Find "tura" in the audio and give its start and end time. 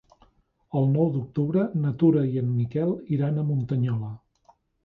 2.03-2.25